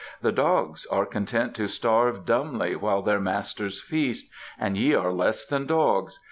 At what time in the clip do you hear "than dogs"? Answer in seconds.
5.45-6.19